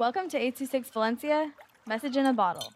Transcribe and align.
Welcome 0.00 0.30
to 0.30 0.38
826 0.38 0.88
Valencia, 0.94 1.52
message 1.86 2.16
in 2.16 2.24
a 2.24 2.32
bottle. 2.32 2.72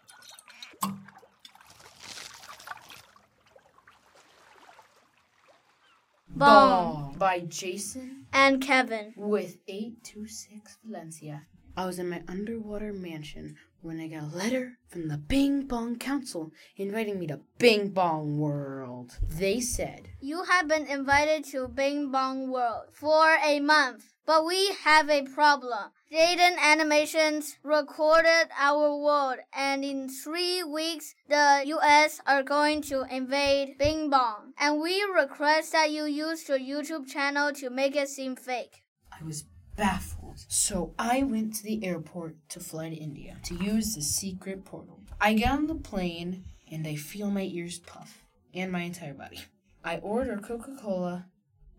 Bong 6.29 7.17
by 7.18 7.41
Jason 7.41 8.27
and 8.30 8.61
Kevin. 8.61 9.14
with 9.16 9.57
826 9.66 10.77
Valencia. 10.84 11.46
I 11.74 11.87
was 11.87 11.98
in 11.98 12.10
my 12.10 12.23
underwater 12.29 12.92
mansion 12.92 13.56
when 13.80 14.00
I 14.00 14.09
got 14.09 14.25
a 14.25 14.36
letter 14.36 14.79
from 14.86 15.09
the 15.09 15.16
Bing 15.16 15.66
Bong 15.66 15.96
Council 15.96 16.52
inviting 16.77 17.18
me 17.18 17.27
to 17.29 17.41
Bing 17.56 17.88
Bong 17.88 18.36
World. 18.36 19.16
They 19.27 19.61
said, 19.61 20.11
You 20.20 20.43
have 20.43 20.68
been 20.68 20.86
invited 20.86 21.45
to 21.52 21.68
Bing 21.68 22.11
Bong 22.11 22.50
World 22.50 22.88
for 22.93 23.38
a 23.43 23.61
month, 23.61 24.12
but 24.27 24.45
we 24.45 24.72
have 24.84 25.09
a 25.09 25.22
problem. 25.22 25.91
Jaiden 26.14 26.56
Animations 26.58 27.56
recorded 27.64 28.46
our 28.56 28.96
world, 28.96 29.38
and 29.52 29.84
in 29.84 30.09
three 30.09 30.62
weeks, 30.62 31.16
the 31.28 31.64
US 31.66 32.20
are 32.24 32.45
going 32.45 32.82
to 32.82 33.02
invade 33.10 33.78
Bing 33.78 34.10
Bong. 34.10 34.52
And 34.56 34.80
we 34.80 35.02
request 35.12 35.72
that 35.72 35.91
you 35.91 36.05
use 36.05 36.48
your 36.48 36.60
YouTube 36.60 37.08
channel 37.08 37.52
to 37.55 37.69
make 37.69 37.96
it 37.96 38.08
seem 38.08 38.36
fake. 38.36 38.84
I 39.10 39.24
was 39.24 39.46
baffled. 39.74 40.38
So 40.46 40.95
I 41.00 41.24
went 41.24 41.56
to 41.56 41.64
the 41.64 41.84
airport 41.84 42.36
to 42.50 42.60
fly 42.60 42.91
to 42.91 42.94
India 42.94 43.38
to 43.46 43.56
use 43.56 43.96
the 43.96 44.02
secret 44.02 44.64
portal. 44.64 45.00
I 45.20 45.33
get 45.33 45.50
on 45.50 45.66
the 45.66 45.74
plane 45.74 46.44
and 46.70 46.86
I 46.86 46.94
feel 46.94 47.28
my 47.28 47.50
ears 47.52 47.80
puff 47.80 48.22
and 48.55 48.70
my 48.70 48.83
entire 48.83 49.14
body. 49.14 49.41
I 49.83 49.96
order 49.96 50.36
Coca 50.36 50.77
Cola, 50.80 51.27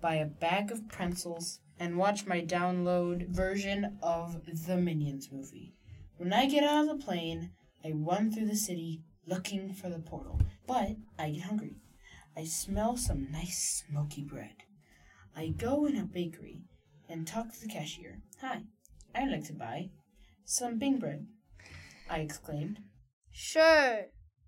buy 0.06 0.18
a 0.18 0.26
bag 0.28 0.72
of 0.72 0.88
pretzels, 0.88 1.62
and 1.80 1.98
watch 1.98 2.28
my 2.28 2.40
download 2.40 3.28
version 3.28 3.98
of 4.04 4.40
the 4.68 4.78
Minions 4.78 5.32
movie. 5.32 5.74
When 6.18 6.32
I 6.32 6.46
get 6.46 6.64
out 6.64 6.88
of 6.88 6.96
the 7.00 7.04
plane, 7.04 7.50
I 7.84 7.92
run 7.92 8.32
through 8.32 8.46
the 8.46 8.56
city 8.56 9.02
looking 9.26 9.74
for 9.74 9.90
the 9.90 9.98
portal, 9.98 10.40
but 10.68 10.90
I 11.18 11.32
get 11.32 11.46
hungry. 11.46 11.78
I 12.38 12.44
smell 12.44 12.98
some 12.98 13.32
nice 13.32 13.84
smoky 13.90 14.24
bread. 14.24 14.58
I 15.36 15.48
go 15.48 15.88
in 15.88 15.98
a 15.98 16.04
bakery 16.04 16.66
and 17.10 17.26
talk 17.26 17.52
to 17.52 17.60
the 17.60 17.68
cashier. 17.68 18.20
Hi, 18.42 18.62
I'd 19.16 19.32
like 19.32 19.46
to 19.46 19.54
buy 19.54 19.90
some 20.44 20.78
Bing 20.78 21.00
bread. 21.00 21.26
I 22.08 22.20
exclaimed. 22.20 22.78
Sure. 23.32 24.02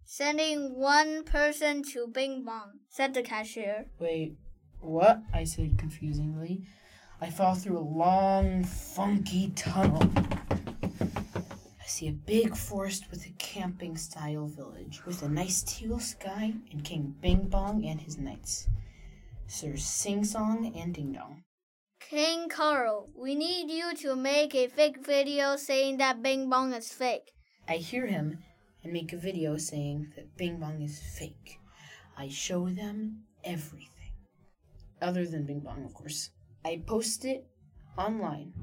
Sending 0.05 0.75
one 0.75 1.23
person 1.23 1.81
to 1.93 2.05
Bing 2.07 2.45
Bong, 2.45 2.73
said 2.89 3.15
the 3.15 3.23
cashier. 3.23 3.87
Wait, 3.99 4.37
what? 4.81 5.21
I 5.33 5.43
said 5.43 5.77
confusingly. 5.77 6.63
I 7.19 7.29
fall 7.29 7.55
through 7.55 7.79
a 7.79 7.79
long, 7.79 8.63
funky 8.63 9.51
tunnel. 9.55 10.11
I 11.01 11.85
see 11.85 12.07
a 12.09 12.11
big 12.11 12.55
forest 12.55 13.05
with 13.09 13.25
a 13.25 13.31
camping 13.39 13.97
style 13.97 14.47
village 14.47 15.05
with 15.05 15.23
a 15.23 15.29
nice 15.29 15.63
teal 15.63 15.99
sky 15.99 16.53
and 16.71 16.83
King 16.83 17.15
Bing 17.21 17.47
Bong 17.47 17.85
and 17.85 17.99
his 17.99 18.17
knights. 18.17 18.67
Sir 19.47 19.77
Sing 19.77 20.23
Song 20.23 20.73
and 20.75 20.93
Ding 20.93 21.13
Dong. 21.13 21.43
King 21.99 22.49
Carl, 22.49 23.09
we 23.15 23.33
need 23.33 23.71
you 23.71 23.95
to 23.95 24.15
make 24.15 24.53
a 24.53 24.67
fake 24.67 25.05
video 25.05 25.55
saying 25.55 25.97
that 25.97 26.21
Bing 26.21 26.49
Bong 26.49 26.73
is 26.73 26.91
fake. 26.91 27.31
I 27.67 27.77
hear 27.77 28.05
him 28.05 28.39
and 28.83 28.93
make 28.93 29.11
a 29.11 29.17
video 29.17 29.57
saying 29.57 30.13
that 30.15 30.37
Bing 30.37 30.57
Bong 30.57 30.81
is 30.81 30.99
fake. 30.99 31.59
I 32.17 32.29
show 32.29 32.69
them 32.69 33.23
everything. 33.43 33.96
Other 35.01 35.25
than 35.25 35.45
Bing 35.45 35.59
Bong, 35.59 35.83
of 35.85 35.93
course. 35.93 36.31
I 36.65 36.81
post 36.85 37.25
it 37.25 37.45
online. 37.97 38.53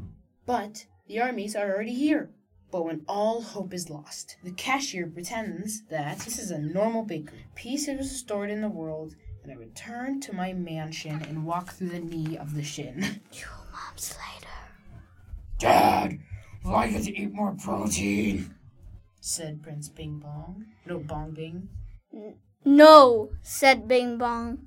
But 0.47 0.87
the 1.07 1.21
armies 1.21 1.57
are 1.57 1.73
already 1.73 1.95
here. 1.95 2.31
But 2.71 2.85
when 2.85 3.05
all 3.09 3.41
hope 3.41 3.73
is 3.73 3.89
lost, 3.89 4.37
the 4.43 4.51
cashier 4.51 5.07
pretends 5.07 5.85
that 5.91 6.19
this 6.19 6.39
is 6.39 6.51
a 6.51 6.59
normal 6.59 7.05
bakery. 7.05 7.47
Peace 7.55 7.87
is 7.87 7.99
restored 7.99 8.51
in 8.51 8.63
the 8.63 8.69
world, 8.69 9.15
and 9.43 9.53
I 9.53 9.55
return 9.55 10.21
to 10.23 10.35
my 10.35 10.53
mansion 10.53 11.23
and 11.23 11.47
walk 11.47 11.73
through 11.73 11.91
the 11.91 12.01
knee 12.01 12.37
of 12.37 12.55
the 12.55 12.65
shin. 12.65 13.01
Two 13.31 13.49
months 13.73 14.17
later. 14.17 14.53
Dad, 15.59 16.19
will 16.65 16.75
I 16.75 16.91
get 16.91 17.05
to 17.05 17.17
eat 17.17 17.33
more 17.33 17.55
protein? 17.63 18.53
said 19.21 19.63
Prince 19.63 19.89
Bing 19.89 20.19
Bong. 20.19 20.67
No, 20.85 20.99
Bong 20.99 21.31
Bing. 21.31 21.69
No, 22.65 23.31
said 23.43 23.87
Bing 23.87 24.19
Bong. 24.19 24.67